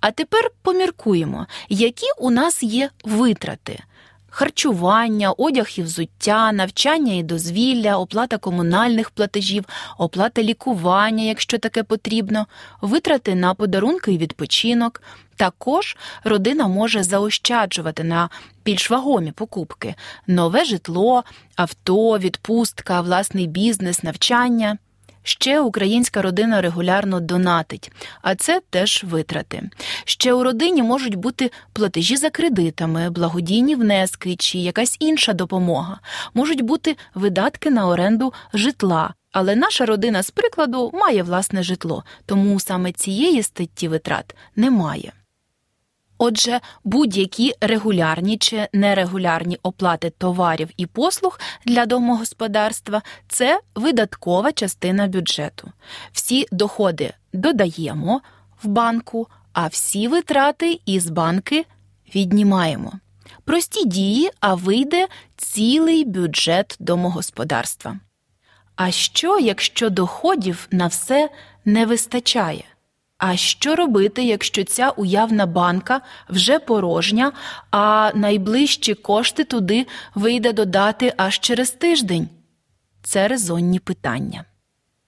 А 0.00 0.10
тепер 0.10 0.50
поміркуємо, 0.62 1.46
які 1.68 2.06
у 2.18 2.30
нас 2.30 2.62
є 2.62 2.90
витрати, 3.04 3.82
харчування, 4.30 5.32
одяг 5.32 5.68
і 5.76 5.82
взуття, 5.82 6.52
навчання 6.52 7.14
і 7.14 7.22
дозвілля, 7.22 7.98
оплата 7.98 8.38
комунальних 8.38 9.10
платежів, 9.10 9.64
оплата 9.98 10.42
лікування, 10.42 11.24
якщо 11.24 11.58
таке 11.58 11.82
потрібно, 11.82 12.46
витрати 12.80 13.34
на 13.34 13.54
подарунки 13.54 14.12
і 14.12 14.18
відпочинок. 14.18 15.02
Також 15.36 15.96
родина 16.24 16.68
може 16.68 17.02
заощаджувати 17.02 18.04
на 18.04 18.28
більш 18.64 18.90
вагомі 18.90 19.32
покупки, 19.32 19.94
нове 20.26 20.64
житло, 20.64 21.24
авто, 21.56 22.18
відпустка, 22.18 23.00
власний 23.00 23.46
бізнес, 23.46 24.02
навчання. 24.02 24.78
Ще 25.22 25.60
українська 25.60 26.22
родина 26.22 26.60
регулярно 26.60 27.20
донатить, 27.20 27.92
а 28.22 28.34
це 28.34 28.60
теж 28.70 29.04
витрати. 29.04 29.70
Ще 30.04 30.32
у 30.32 30.42
родині 30.42 30.82
можуть 30.82 31.14
бути 31.14 31.50
платежі 31.72 32.16
за 32.16 32.30
кредитами, 32.30 33.10
благодійні 33.10 33.74
внески 33.74 34.36
чи 34.36 34.58
якась 34.58 34.96
інша 35.00 35.32
допомога, 35.32 36.00
можуть 36.34 36.60
бути 36.60 36.96
видатки 37.14 37.70
на 37.70 37.88
оренду 37.88 38.32
житла. 38.54 39.14
Але 39.32 39.56
наша 39.56 39.86
родина, 39.86 40.22
з 40.22 40.30
прикладу, 40.30 40.90
має 40.94 41.22
власне 41.22 41.62
житло, 41.62 42.04
тому 42.26 42.60
саме 42.60 42.92
цієї 42.92 43.42
статті 43.42 43.88
витрат 43.88 44.34
немає. 44.56 45.12
Отже, 46.22 46.60
будь-які 46.84 47.54
регулярні 47.60 48.38
чи 48.38 48.68
нерегулярні 48.72 49.58
оплати 49.62 50.10
товарів 50.10 50.68
і 50.76 50.86
послуг 50.86 51.40
для 51.64 51.86
домогосподарства 51.86 53.02
це 53.28 53.60
видаткова 53.74 54.52
частина 54.52 55.06
бюджету. 55.06 55.72
Всі 56.12 56.46
доходи 56.52 57.12
додаємо 57.32 58.20
в 58.62 58.68
банку, 58.68 59.28
а 59.52 59.66
всі 59.66 60.08
витрати 60.08 60.80
із 60.86 61.10
банки 61.10 61.64
віднімаємо. 62.14 62.92
Прості 63.44 63.84
дії, 63.84 64.30
а 64.40 64.54
вийде 64.54 65.08
цілий 65.36 66.04
бюджет 66.04 66.76
домогосподарства. 66.80 67.98
А 68.76 68.90
що, 68.90 69.38
якщо 69.38 69.90
доходів 69.90 70.68
на 70.70 70.86
все 70.86 71.30
не 71.64 71.86
вистачає? 71.86 72.64
А 73.20 73.36
що 73.36 73.76
робити, 73.76 74.24
якщо 74.24 74.64
ця 74.64 74.90
уявна 74.90 75.46
банка 75.46 76.00
вже 76.28 76.58
порожня, 76.58 77.32
а 77.70 78.12
найближчі 78.14 78.94
кошти 78.94 79.44
туди 79.44 79.86
вийде 80.14 80.52
додати 80.52 81.12
аж 81.16 81.38
через 81.38 81.70
тиждень? 81.70 82.28
Це 83.02 83.28
резонні 83.28 83.78
питання. 83.78 84.44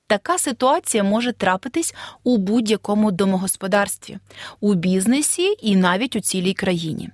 Така 0.06 0.38
ситуація 0.38 1.04
може 1.04 1.32
трапитись 1.32 1.94
у 2.24 2.36
будь-якому 2.36 3.10
домогосподарстві, 3.10 4.18
у 4.60 4.74
бізнесі 4.74 5.56
і 5.62 5.76
навіть 5.76 6.16
у 6.16 6.20
цілій 6.20 6.54
країні. 6.54 7.10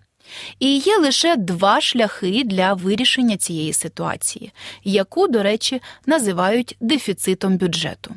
І 0.58 0.78
є 0.78 0.96
лише 0.96 1.36
два 1.36 1.80
шляхи 1.80 2.42
для 2.44 2.72
вирішення 2.74 3.36
цієї 3.36 3.72
ситуації, 3.72 4.52
яку, 4.84 5.28
до 5.28 5.42
речі, 5.42 5.82
називають 6.06 6.76
дефіцитом 6.80 7.56
бюджету. 7.56 8.14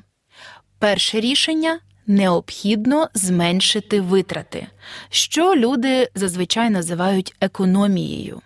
Перше 0.79 1.19
рішення 1.19 1.79
необхідно 2.11 3.09
зменшити 3.13 4.01
витрати, 4.01 4.67
що 5.09 5.55
люди 5.55 6.09
зазвичай 6.15 6.69
називають 6.69 7.35
економією. 7.41 8.41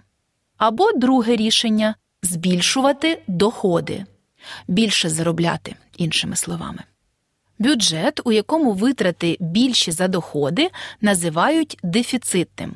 Або 0.57 0.91
друге 0.91 1.35
рішення 1.35 1.95
збільшувати 2.23 3.21
доходи, 3.27 4.05
більше 4.67 5.09
заробляти, 5.09 5.75
іншими 5.97 6.35
словами. 6.35 6.83
Бюджет, 7.59 8.21
у 8.23 8.31
якому 8.31 8.73
витрати 8.73 9.37
більші 9.39 9.91
за 9.91 10.07
доходи, 10.07 10.69
називають 11.01 11.77
дефіцитним. 11.83 12.73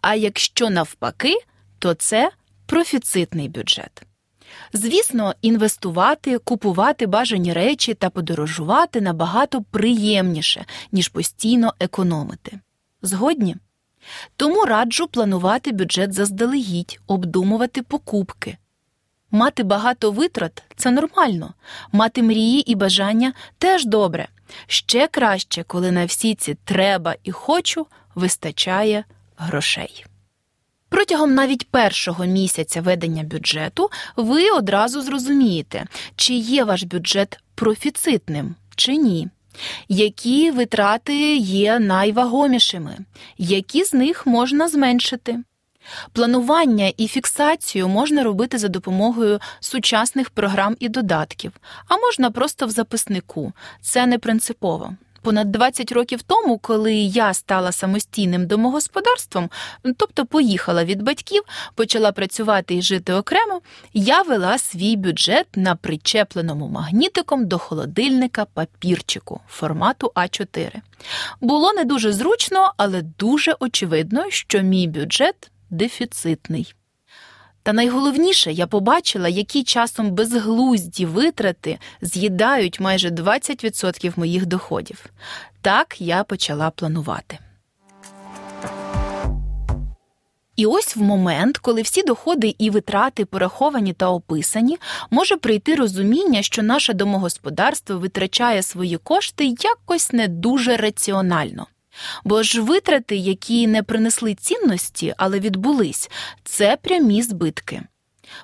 А 0.00 0.14
якщо 0.14 0.70
навпаки, 0.70 1.34
то 1.78 1.94
це 1.94 2.30
профіцитний 2.66 3.48
бюджет. 3.48 4.02
Звісно, 4.72 5.34
інвестувати, 5.42 6.38
купувати 6.38 7.06
бажані 7.06 7.52
речі 7.52 7.94
та 7.94 8.10
подорожувати 8.10 9.00
набагато 9.00 9.62
приємніше, 9.62 10.64
ніж 10.92 11.08
постійно 11.08 11.74
економити. 11.80 12.60
Згодні? 13.02 13.56
Тому 14.36 14.64
раджу 14.64 15.08
планувати 15.12 15.72
бюджет 15.72 16.12
заздалегідь, 16.12 17.00
обдумувати 17.06 17.82
покупки. 17.82 18.56
Мати 19.30 19.62
багато 19.62 20.10
витрат 20.10 20.62
це 20.76 20.90
нормально, 20.90 21.54
мати 21.92 22.22
мрії 22.22 22.70
і 22.70 22.74
бажання 22.74 23.32
теж 23.58 23.84
добре. 23.84 24.28
Ще 24.66 25.06
краще, 25.06 25.62
коли 25.62 25.92
на 25.92 26.04
всі 26.04 26.34
ці 26.34 26.54
треба 26.64 27.14
і 27.24 27.32
хочу 27.32 27.86
вистачає 28.14 29.04
грошей. 29.36 30.04
Протягом 30.90 31.34
навіть 31.34 31.68
першого 31.68 32.24
місяця 32.24 32.80
ведення 32.80 33.22
бюджету 33.22 33.90
ви 34.16 34.50
одразу 34.50 35.02
зрозумієте, 35.02 35.86
чи 36.16 36.34
є 36.34 36.64
ваш 36.64 36.82
бюджет 36.82 37.38
профіцитним 37.54 38.54
чи 38.76 38.96
ні. 38.96 39.28
Які 39.88 40.50
витрати 40.50 41.36
є 41.36 41.78
найвагомішими, 41.78 42.98
які 43.38 43.84
з 43.84 43.92
них 43.92 44.26
можна 44.26 44.68
зменшити. 44.68 45.38
Планування 46.12 46.92
і 46.96 47.08
фіксацію 47.08 47.88
можна 47.88 48.22
робити 48.22 48.58
за 48.58 48.68
допомогою 48.68 49.40
сучасних 49.60 50.30
програм 50.30 50.76
і 50.80 50.88
додатків, 50.88 51.52
а 51.88 51.96
можна 51.96 52.30
просто 52.30 52.66
в 52.66 52.70
записнику. 52.70 53.52
Це 53.80 54.06
не 54.06 54.18
принципово. 54.18 54.96
Понад 55.22 55.52
20 55.52 55.92
років 55.92 56.22
тому, 56.22 56.58
коли 56.58 56.94
я 56.94 57.34
стала 57.34 57.72
самостійним 57.72 58.46
домогосподарством, 58.46 59.50
тобто 59.96 60.26
поїхала 60.26 60.84
від 60.84 61.02
батьків, 61.02 61.42
почала 61.74 62.12
працювати 62.12 62.74
і 62.74 62.82
жити 62.82 63.12
окремо, 63.12 63.60
я 63.94 64.22
вела 64.22 64.58
свій 64.58 64.96
бюджет 64.96 65.46
на 65.56 65.76
причепленому 65.76 66.68
магнітиком 66.68 67.46
до 67.46 67.58
холодильника 67.58 68.44
папірчику 68.44 69.40
формату 69.48 70.12
А4. 70.14 70.72
Було 71.40 71.72
не 71.72 71.84
дуже 71.84 72.12
зручно, 72.12 72.72
але 72.76 73.02
дуже 73.02 73.56
очевидно, 73.60 74.30
що 74.30 74.60
мій 74.60 74.88
бюджет 74.88 75.50
дефіцитний. 75.70 76.74
Та 77.62 77.72
найголовніше, 77.72 78.52
я 78.52 78.66
побачила, 78.66 79.28
які 79.28 79.62
часом 79.62 80.10
безглузді 80.10 81.06
витрати 81.06 81.78
з'їдають 82.02 82.80
майже 82.80 83.08
20% 83.08 84.18
моїх 84.18 84.46
доходів. 84.46 85.06
Так 85.62 86.00
я 86.00 86.24
почала 86.24 86.70
планувати. 86.70 87.38
І 90.56 90.66
ось 90.66 90.96
в 90.96 91.02
момент, 91.02 91.58
коли 91.58 91.82
всі 91.82 92.02
доходи 92.02 92.54
і 92.58 92.70
витрати 92.70 93.24
пораховані 93.24 93.92
та 93.92 94.10
описані, 94.10 94.78
може 95.10 95.36
прийти 95.36 95.74
розуміння, 95.74 96.42
що 96.42 96.62
наше 96.62 96.94
домогосподарство 96.94 97.98
витрачає 97.98 98.62
свої 98.62 98.96
кошти 98.96 99.44
якось 99.60 100.12
не 100.12 100.28
дуже 100.28 100.76
раціонально. 100.76 101.66
Бо 102.24 102.42
ж 102.42 102.60
витрати, 102.60 103.16
які 103.16 103.66
не 103.66 103.82
принесли 103.82 104.34
цінності, 104.34 105.14
але 105.16 105.40
відбулись, 105.40 106.10
це 106.44 106.76
прямі 106.82 107.22
збитки. 107.22 107.82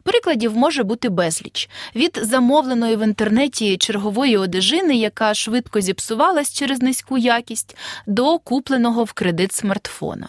Прикладів 0.02 0.56
може 0.56 0.82
бути 0.82 1.08
безліч 1.08 1.70
від 1.94 2.18
замовленої 2.22 2.96
в 2.96 3.04
інтернеті 3.04 3.76
чергової 3.76 4.36
одежини, 4.36 4.96
яка 4.96 5.34
швидко 5.34 5.80
зіпсувалась 5.80 6.52
через 6.52 6.82
низьку 6.82 7.18
якість, 7.18 7.76
до 8.06 8.38
купленого 8.38 9.04
в 9.04 9.12
кредит 9.12 9.52
смартфона. 9.52 10.28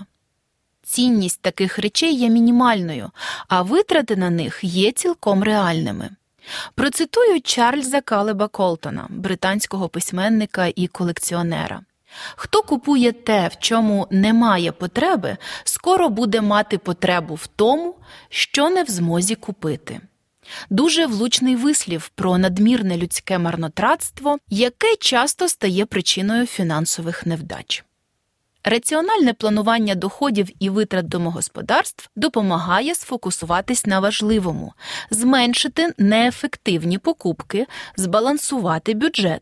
Цінність 0.84 1.41
таких 1.41 1.79
речей 1.79 2.13
є 2.13 2.29
мінімальною, 2.29 3.12
а 3.48 3.62
витрати 3.62 4.15
на 4.15 4.29
них 4.29 4.60
є 4.63 4.91
цілком 4.91 5.43
реальними. 5.43 6.10
Процитую 6.75 7.41
Чарльза 7.41 8.01
Калеба 8.01 8.48
Колтона, 8.48 9.07
британського 9.10 9.89
письменника 9.89 10.72
і 10.75 10.88
колекціонера. 10.88 11.81
Хто 12.35 12.61
купує 12.61 13.11
те, 13.11 13.47
в 13.47 13.57
чому 13.59 14.07
немає 14.11 14.71
потреби, 14.71 15.37
скоро 15.63 16.09
буде 16.09 16.41
мати 16.41 16.77
потребу 16.77 17.35
в 17.35 17.47
тому, 17.47 17.95
що 18.29 18.69
не 18.69 18.83
в 18.83 18.89
змозі 18.89 19.35
купити. 19.35 20.01
Дуже 20.69 21.05
влучний 21.05 21.55
вислів 21.55 22.11
про 22.15 22.37
надмірне 22.37 22.97
людське 22.97 23.39
марнотратство, 23.39 24.37
яке 24.49 24.95
часто 24.99 25.49
стає 25.49 25.85
причиною 25.85 26.45
фінансових 26.45 27.25
невдач. 27.25 27.83
Раціональне 28.63 29.33
планування 29.33 29.95
доходів 29.95 30.49
і 30.59 30.69
витрат 30.69 31.07
домогосподарств 31.07 32.09
допомагає 32.15 32.95
сфокусуватись 32.95 33.85
на 33.85 33.99
важливому, 33.99 34.73
зменшити 35.09 35.93
неефективні 35.97 36.97
покупки, 36.97 37.67
збалансувати 37.95 38.93
бюджет. 38.93 39.41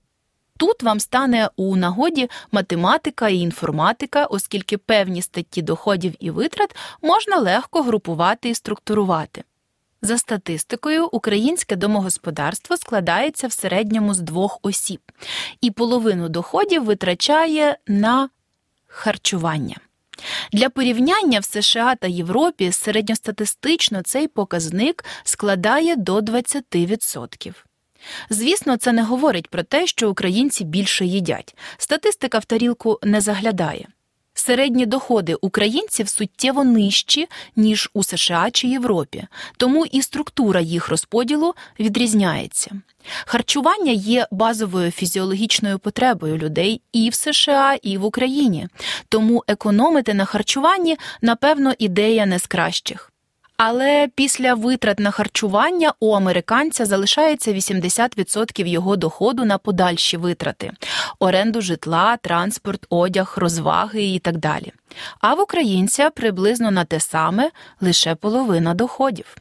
Тут 0.57 0.83
вам 0.83 0.99
стане 0.99 1.49
у 1.55 1.75
нагоді 1.75 2.29
математика 2.51 3.29
і 3.29 3.37
інформатика, 3.37 4.25
оскільки 4.25 4.77
певні 4.77 5.21
статті 5.21 5.61
доходів 5.61 6.13
і 6.19 6.31
витрат 6.31 6.75
можна 7.01 7.37
легко 7.37 7.81
групувати 7.81 8.49
і 8.49 8.55
структурувати. 8.55 9.43
За 10.01 10.17
статистикою, 10.17 11.09
українське 11.11 11.75
домогосподарство 11.75 12.77
складається 12.77 13.47
в 13.47 13.51
середньому 13.51 14.13
з 14.13 14.19
двох 14.19 14.59
осіб, 14.61 15.01
і 15.61 15.71
половину 15.71 16.29
доходів 16.29 16.83
витрачає 16.83 17.77
на 17.87 18.29
харчування. 18.87 19.77
Для 20.51 20.69
порівняння 20.69 21.39
в 21.39 21.45
США 21.45 21.95
та 21.95 22.07
Європі 22.07 22.71
середньостатистично 22.71 24.01
цей 24.01 24.27
показник 24.27 25.05
складає 25.23 25.95
до 25.95 26.19
20%. 26.19 27.53
Звісно, 28.29 28.77
це 28.77 28.91
не 28.93 29.03
говорить 29.03 29.49
про 29.49 29.63
те, 29.63 29.87
що 29.87 30.09
українці 30.09 30.63
більше 30.63 31.05
їдять. 31.05 31.55
Статистика 31.77 32.39
в 32.39 32.45
тарілку 32.45 32.99
не 33.03 33.21
заглядає. 33.21 33.87
Середні 34.37 34.85
доходи 34.85 35.35
українців 35.41 36.09
суттєво 36.09 36.63
нижчі, 36.63 37.27
ніж 37.55 37.89
у 37.93 38.03
США 38.03 38.49
чи 38.51 38.67
Європі, 38.67 39.27
тому 39.57 39.85
і 39.85 40.01
структура 40.01 40.61
їх 40.61 40.89
розподілу 40.89 41.53
відрізняється. 41.79 42.71
Харчування 43.25 43.91
є 43.91 44.27
базовою 44.31 44.91
фізіологічною 44.91 45.79
потребою 45.79 46.37
людей 46.37 46.81
і 46.93 47.09
в 47.09 47.13
США, 47.13 47.77
і 47.81 47.97
в 47.97 48.05
Україні, 48.05 48.67
тому 49.09 49.43
економити 49.47 50.13
на 50.13 50.25
харчуванні, 50.25 50.97
напевно, 51.21 51.73
ідея 51.79 52.25
не 52.25 52.39
з 52.39 52.47
кращих. 52.47 53.11
Але 53.57 54.09
після 54.15 54.53
витрат 54.53 54.99
на 54.99 55.11
харчування 55.11 55.93
у 55.99 56.11
американця 56.13 56.85
залишається 56.85 57.53
80% 57.53 58.65
його 58.65 58.95
доходу 58.95 59.45
на 59.45 59.57
подальші 59.57 60.17
витрати 60.17 60.71
оренду 61.19 61.61
житла, 61.61 62.17
транспорт, 62.17 62.85
одяг, 62.89 63.33
розваги 63.37 64.03
і 64.03 64.19
так 64.19 64.37
далі. 64.37 64.71
А 65.19 65.33
в 65.33 65.41
українця 65.41 66.09
приблизно 66.09 66.71
на 66.71 66.85
те 66.85 66.99
саме 66.99 67.51
лише 67.81 68.15
половина 68.15 68.73
доходів. 68.73 69.35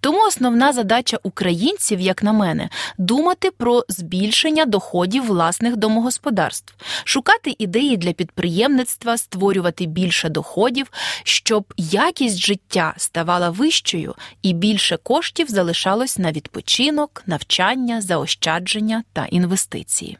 Тому 0.00 0.26
основна 0.26 0.72
задача 0.72 1.18
українців, 1.22 2.00
як 2.00 2.22
на 2.22 2.32
мене, 2.32 2.68
думати 2.98 3.50
про 3.50 3.84
збільшення 3.88 4.64
доходів 4.64 5.26
власних 5.26 5.76
домогосподарств, 5.76 6.74
шукати 7.04 7.56
ідеї 7.58 7.96
для 7.96 8.12
підприємництва, 8.12 9.16
створювати 9.16 9.86
більше 9.86 10.28
доходів, 10.28 10.90
щоб 11.24 11.74
якість 11.76 12.38
життя 12.38 12.94
ставала 12.96 13.50
вищою 13.50 14.14
і 14.42 14.52
більше 14.52 14.96
коштів 14.96 15.48
залишалось 15.48 16.18
на 16.18 16.32
відпочинок, 16.32 17.22
навчання, 17.26 18.00
заощадження 18.00 19.04
та 19.12 19.26
інвестиції. 19.26 20.18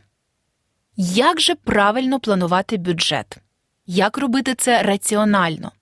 Як 0.97 1.41
же 1.41 1.55
правильно 1.55 2.21
планувати 2.21 2.77
бюджет? 2.77 3.39
Як 3.91 4.19
робити 4.19 4.55
це 4.55 4.83
раціонально? 4.83 5.73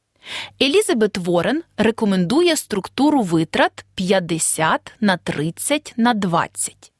Елізабет 0.62 1.18
Ворен 1.18 1.62
рекомендує 1.76 2.56
структуру 2.56 3.22
витрат 3.22 3.84
50 3.94 4.92
на 5.00 5.16
30 5.16 5.94
на 5.96 6.14
20. 6.14 6.92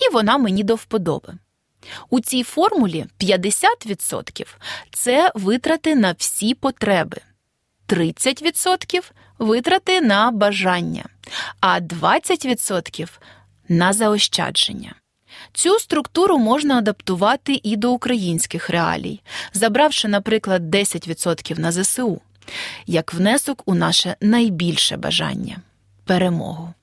І 0.00 0.12
вона 0.12 0.38
мені 0.38 0.62
до 0.64 0.74
вподоби. 0.74 1.34
У 2.10 2.20
цій 2.20 2.42
формулі 2.42 3.06
50% 3.20 4.46
це 4.92 5.32
витрати 5.34 5.96
на 5.96 6.12
всі 6.18 6.54
потреби, 6.54 7.16
30% 7.88 9.10
витрати 9.38 10.00
на 10.00 10.30
бажання, 10.30 11.04
а 11.60 11.78
20% 11.78 13.08
на 13.68 13.92
заощадження. 13.92 14.94
Цю 15.52 15.78
структуру 15.78 16.38
можна 16.38 16.78
адаптувати 16.78 17.60
і 17.62 17.76
до 17.76 17.92
українських 17.92 18.70
реалій, 18.70 19.20
забравши, 19.52 20.08
наприклад, 20.08 20.74
10% 20.74 21.58
на 21.58 21.72
ЗСУ, 21.72 22.20
як 22.86 23.14
внесок 23.14 23.62
у 23.66 23.74
наше 23.74 24.16
найбільше 24.20 24.96
бажання 24.96 25.56
перемогу. 26.04 26.74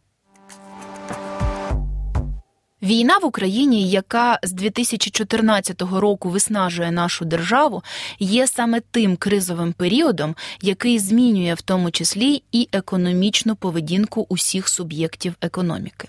Війна 2.82 3.18
в 3.18 3.26
Україні, 3.26 3.90
яка 3.90 4.40
з 4.44 4.52
2014 4.52 5.82
року 5.82 6.30
виснажує 6.30 6.92
нашу 6.92 7.26
державу, 7.26 7.84
є 8.20 8.48
саме 8.48 8.80
тим 8.92 9.16
кризовим 9.16 9.74
періодом, 9.74 10.36
який 10.62 11.00
змінює 11.00 11.54
в 11.54 11.62
тому 11.62 11.92
числі 11.92 12.44
і 12.52 12.70
економічну 12.72 13.56
поведінку 13.56 14.26
усіх 14.30 14.68
суб'єктів 14.68 15.36
економіки. 15.42 16.08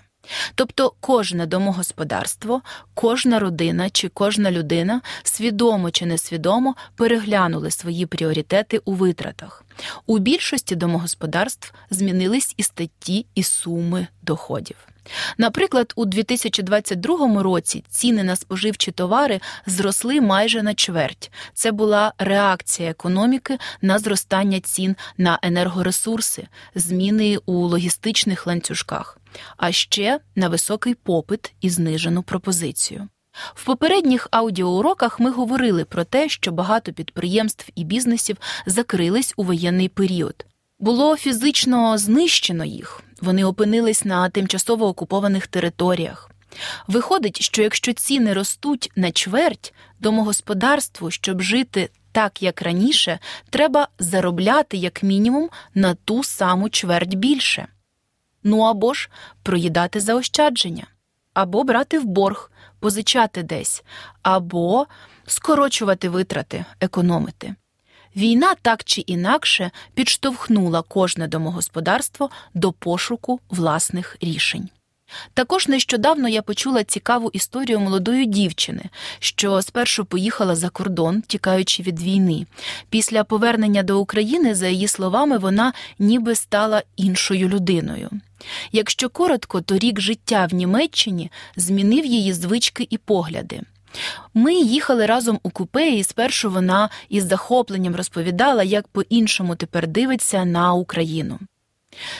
Тобто 0.55 0.93
кожне 0.99 1.45
домогосподарство, 1.45 2.61
кожна 2.93 3.39
родина 3.39 3.89
чи 3.89 4.09
кожна 4.09 4.51
людина 4.51 5.01
свідомо 5.23 5.91
чи 5.91 6.05
несвідомо 6.05 6.75
переглянули 6.95 7.71
свої 7.71 8.05
пріоритети 8.05 8.81
у 8.85 8.93
витратах. 8.93 9.63
У 10.05 10.19
більшості 10.19 10.75
домогосподарств 10.75 11.73
змінились 11.89 12.53
і 12.57 12.63
статті, 12.63 13.25
і 13.35 13.43
суми 13.43 14.07
доходів. 14.21 14.75
Наприклад, 15.37 15.93
у 15.95 16.05
2022 16.05 17.43
році 17.43 17.83
ціни 17.89 18.23
на 18.23 18.35
споживчі 18.35 18.91
товари 18.91 19.39
зросли 19.65 20.21
майже 20.21 20.63
на 20.63 20.73
чверть. 20.73 21.31
Це 21.53 21.71
була 21.71 22.13
реакція 22.17 22.89
економіки 22.89 23.57
на 23.81 23.99
зростання 23.99 24.59
цін 24.59 24.95
на 25.17 25.39
енергоресурси, 25.41 26.47
зміни 26.75 27.37
у 27.45 27.53
логістичних 27.53 28.47
ланцюжках, 28.47 29.17
а 29.57 29.71
ще 29.71 30.19
на 30.35 30.47
високий 30.47 30.93
попит 30.93 31.53
і 31.61 31.69
знижену 31.69 32.23
пропозицію. 32.23 33.07
В 33.53 33.65
попередніх 33.65 34.27
аудіоуроках 34.31 35.19
ми 35.19 35.31
говорили 35.31 35.85
про 35.85 36.03
те, 36.03 36.29
що 36.29 36.51
багато 36.51 36.93
підприємств 36.93 37.69
і 37.75 37.83
бізнесів 37.83 38.37
закрились 38.65 39.33
у 39.37 39.43
воєнний 39.43 39.89
період. 39.89 40.45
Було 40.79 41.17
фізично 41.17 41.97
знищено 41.97 42.65
їх, 42.65 43.01
вони 43.21 43.45
опинились 43.45 44.05
на 44.05 44.29
тимчасово 44.29 44.87
окупованих 44.87 45.47
територіях. 45.47 46.31
Виходить, 46.87 47.41
що 47.41 47.61
якщо 47.61 47.93
ціни 47.93 48.33
ростуть 48.33 48.91
на 48.95 49.11
чверть, 49.11 49.73
домогосподарству, 49.99 51.11
щоб 51.11 51.41
жити 51.41 51.89
так, 52.11 52.43
як 52.43 52.61
раніше, 52.61 53.19
треба 53.49 53.87
заробляти 53.99 54.77
як 54.77 55.03
мінімум 55.03 55.49
на 55.73 55.93
ту 55.93 56.23
саму 56.23 56.69
чверть 56.69 57.13
більше. 57.13 57.67
Ну 58.43 58.59
або 58.59 58.93
ж 58.93 59.09
проїдати 59.43 59.99
заощадження, 59.99 60.87
або 61.41 61.63
брати 61.63 61.99
в 61.99 62.05
борг, 62.05 62.51
позичати 62.79 63.43
десь, 63.43 63.83
або 64.21 64.87
скорочувати 65.27 66.09
витрати, 66.09 66.65
економити. 66.81 67.55
Війна 68.15 68.55
так 68.61 68.83
чи 68.83 69.01
інакше 69.01 69.71
підштовхнула 69.93 70.81
кожне 70.81 71.27
домогосподарство 71.27 72.29
до 72.53 72.71
пошуку 72.71 73.39
власних 73.49 74.17
рішень. 74.21 74.69
Також 75.33 75.67
нещодавно 75.67 76.29
я 76.29 76.41
почула 76.41 76.83
цікаву 76.83 77.29
історію 77.33 77.79
молодої 77.79 78.25
дівчини, 78.25 78.83
що 79.19 79.61
спершу 79.61 80.05
поїхала 80.05 80.55
за 80.55 80.69
кордон, 80.69 81.21
тікаючи 81.21 81.83
від 81.83 82.01
війни. 82.01 82.45
Після 82.89 83.23
повернення 83.23 83.83
до 83.83 83.99
України, 83.99 84.55
за 84.55 84.67
її 84.67 84.87
словами, 84.87 85.37
вона 85.37 85.73
ніби 85.99 86.35
стала 86.35 86.83
іншою 86.97 87.49
людиною. 87.49 88.09
Якщо 88.71 89.09
коротко, 89.09 89.61
то 89.61 89.77
рік 89.77 89.99
життя 89.99 90.47
в 90.51 90.53
Німеччині 90.53 91.31
змінив 91.55 92.05
її 92.05 92.33
звички 92.33 92.87
і 92.89 92.97
погляди. 92.97 93.61
Ми 94.33 94.53
їхали 94.53 95.05
разом 95.05 95.39
у 95.43 95.49
купе, 95.49 95.89
і 95.89 96.03
спершу 96.03 96.51
вона 96.51 96.89
із 97.09 97.23
захопленням 97.23 97.95
розповідала, 97.95 98.63
як 98.63 98.87
по-іншому 98.87 99.55
тепер 99.55 99.87
дивиться 99.87 100.45
на 100.45 100.73
Україну. 100.73 101.39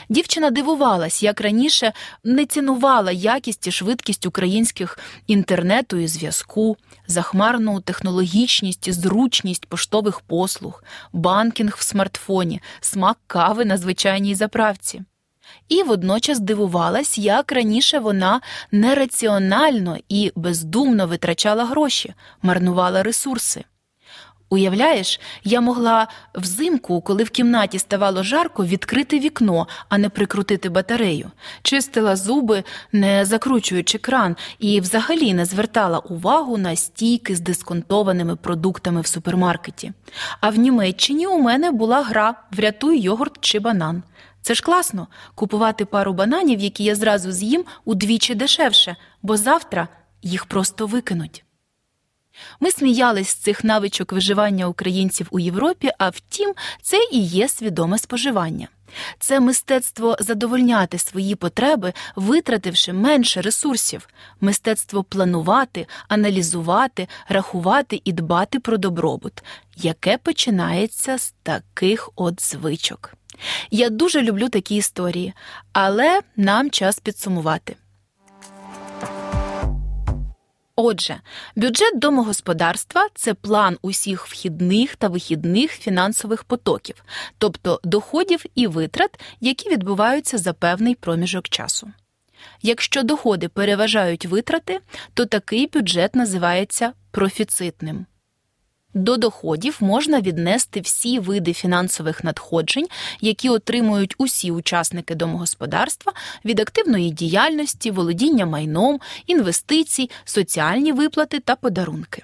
Дівчина 0.09 0.51
дивувалась, 0.51 1.23
як 1.23 1.41
раніше 1.41 1.93
не 2.23 2.45
цінувала 2.45 3.11
якість 3.11 3.67
і 3.67 3.71
швидкість 3.71 4.25
українських 4.25 4.99
інтернету 5.27 5.97
і 5.97 6.07
зв'язку, 6.07 6.77
захмарну 7.07 7.81
технологічність 7.81 8.93
зручність 8.93 9.65
поштових 9.65 10.21
послуг, 10.21 10.83
банкінг 11.13 11.75
в 11.77 11.83
смартфоні, 11.83 12.61
смак 12.81 13.17
кави 13.27 13.65
на 13.65 13.77
звичайній 13.77 14.35
заправці. 14.35 15.01
І 15.69 15.83
водночас 15.83 16.39
дивувалась, 16.39 17.17
як 17.17 17.51
раніше 17.51 17.99
вона 17.99 18.41
нераціонально 18.71 19.97
і 20.09 20.31
бездумно 20.35 21.07
витрачала 21.07 21.65
гроші, 21.65 22.13
марнувала 22.41 23.03
ресурси. 23.03 23.63
Уявляєш, 24.49 25.19
я 25.43 25.61
могла 25.61 26.07
взимку, 26.35 27.01
коли 27.01 27.23
в 27.23 27.29
кімнаті 27.29 27.79
ставало 27.79 28.23
жарко, 28.23 28.65
відкрити 28.65 29.19
вікно, 29.19 29.67
а 29.89 29.97
не 29.97 30.09
прикрутити 30.09 30.69
батарею, 30.69 31.31
чистила 31.61 32.15
зуби, 32.15 32.63
не 32.91 33.25
закручуючи 33.25 33.97
кран, 33.97 34.35
і 34.59 34.81
взагалі 34.81 35.33
не 35.33 35.45
звертала 35.45 35.99
увагу 35.99 36.57
на 36.57 36.75
стійки 36.75 37.35
з 37.35 37.39
дисконтованими 37.39 38.35
продуктами 38.35 39.01
в 39.01 39.07
супермаркеті. 39.07 39.93
А 40.41 40.49
в 40.49 40.57
Німеччині 40.57 41.27
у 41.27 41.39
мене 41.39 41.71
була 41.71 42.01
гра 42.01 42.35
Врятуй 42.51 42.99
йогурт 42.99 43.37
чи 43.41 43.59
банан. 43.59 44.03
Це 44.41 44.53
ж 44.53 44.63
класно 44.63 45.07
купувати 45.35 45.85
пару 45.85 46.13
бананів, 46.13 46.59
які 46.59 46.83
я 46.83 46.95
зразу 46.95 47.31
з'їм 47.31 47.65
удвічі 47.85 48.35
дешевше, 48.35 48.95
бо 49.21 49.37
завтра 49.37 49.87
їх 50.21 50.45
просто 50.45 50.87
викинуть. 50.87 51.43
Ми 52.59 52.71
сміялись 52.71 53.29
з 53.29 53.33
цих 53.33 53.63
навичок 53.63 54.11
виживання 54.13 54.67
українців 54.67 55.27
у 55.31 55.39
Європі, 55.39 55.91
а 55.97 56.09
втім, 56.09 56.53
це 56.81 56.97
і 57.11 57.19
є 57.19 57.49
свідоме 57.49 57.97
споживання. 57.97 58.67
Це 59.19 59.39
мистецтво 59.39 60.17
задовольняти 60.19 60.97
свої 60.97 61.35
потреби, 61.35 61.93
витративши 62.15 62.93
менше 62.93 63.41
ресурсів, 63.41 64.09
мистецтво 64.41 65.03
планувати, 65.03 65.87
аналізувати, 66.07 67.07
рахувати 67.27 68.01
і 68.03 68.11
дбати 68.11 68.59
про 68.59 68.77
добробут, 68.77 69.33
яке 69.77 70.17
починається 70.17 71.17
з 71.17 71.33
таких 71.43 72.09
от 72.15 72.41
звичок. 72.41 73.13
Я 73.71 73.89
дуже 73.89 74.21
люблю 74.21 74.49
такі 74.49 74.75
історії, 74.75 75.33
але 75.73 76.21
нам 76.35 76.69
час 76.69 76.99
підсумувати. 76.99 77.75
Отже, 80.81 81.21
бюджет 81.55 81.99
домогосподарства 81.99 83.07
це 83.15 83.33
план 83.33 83.77
усіх 83.81 84.27
вхідних 84.27 84.95
та 84.95 85.07
вихідних 85.07 85.71
фінансових 85.71 86.43
потоків, 86.43 87.03
тобто 87.37 87.79
доходів 87.83 88.45
і 88.55 88.67
витрат, 88.67 89.19
які 89.41 89.69
відбуваються 89.69 90.37
за 90.37 90.53
певний 90.53 90.95
проміжок 90.95 91.49
часу. 91.49 91.91
Якщо 92.61 93.03
доходи 93.03 93.47
переважають 93.47 94.25
витрати, 94.25 94.79
то 95.13 95.25
такий 95.25 95.67
бюджет 95.67 96.15
називається 96.15 96.93
профіцитним. 97.11 98.05
До 98.93 99.17
доходів 99.17 99.77
можна 99.79 100.21
віднести 100.21 100.81
всі 100.81 101.19
види 101.19 101.53
фінансових 101.53 102.23
надходжень, 102.23 102.87
які 103.21 103.49
отримують 103.49 104.15
усі 104.17 104.51
учасники 104.51 105.15
домогосподарства 105.15 106.13
від 106.45 106.59
активної 106.59 107.11
діяльності, 107.11 107.91
володіння 107.91 108.45
майном, 108.45 108.99
інвестицій, 109.27 110.09
соціальні 110.25 110.91
виплати 110.91 111.39
та 111.39 111.55
подарунки. 111.55 112.23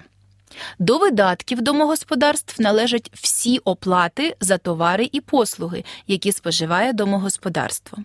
До 0.78 0.98
видатків 0.98 1.62
домогосподарств 1.62 2.62
належать 2.62 3.10
всі 3.14 3.58
оплати 3.58 4.36
за 4.40 4.58
товари 4.58 5.08
і 5.12 5.20
послуги, 5.20 5.84
які 6.06 6.32
споживає 6.32 6.92
домогосподарство. 6.92 7.98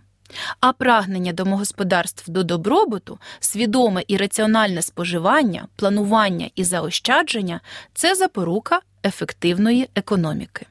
А 0.60 0.74
прагнення 0.74 1.34
домогосподарств 1.34 2.30
до 2.32 2.44
добробуту, 2.44 3.20
свідоме 3.40 4.04
і 4.08 4.18
раціональне 4.18 4.82
споживання, 4.82 5.68
планування 5.76 6.50
і 6.56 6.64
заощадження 6.64 7.62
це 7.94 8.16
запорука 8.16 8.80
ефективної 9.06 9.90
економіки. 9.96 10.66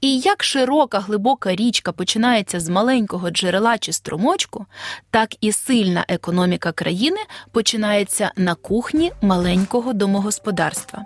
І 0.00 0.18
як 0.18 0.44
широка 0.44 1.00
глибока 1.00 1.54
річка 1.54 1.92
починається 1.92 2.60
з 2.60 2.68
маленького 2.68 3.30
джерела 3.30 3.78
чи 3.78 3.92
струмочку, 3.92 4.66
так 5.10 5.34
і 5.40 5.52
сильна 5.52 6.04
економіка 6.08 6.72
країни 6.72 7.16
починається 7.52 8.30
на 8.36 8.54
кухні 8.54 9.12
маленького 9.22 9.92
домогосподарства. 9.92 11.04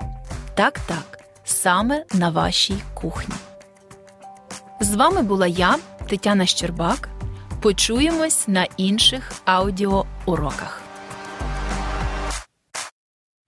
Так, 0.55 0.79
так, 0.79 1.19
саме 1.45 2.05
на 2.15 2.31
вашій 2.31 2.79
кухні. 2.95 3.35
З 4.81 4.95
вами 4.95 5.23
була 5.23 5.47
я, 5.47 5.77
Тетяна 6.09 6.47
Щербак. 6.47 7.18
Почуємось 7.63 8.49
на 8.49 8.67
інших 8.77 9.33
аудіоуроках. 9.45 10.83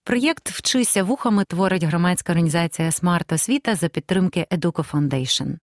Проєкт 0.04 0.50
Вчися 0.50 1.02
вухами 1.02 1.44
творить 1.44 1.84
громадська 1.84 2.32
організація 2.32 2.92
Смарт 2.92 3.32
Освіта 3.32 3.74
за 3.74 3.88
підтримки 3.88 4.46
Educo 4.50 4.90
Foundation. 4.90 5.56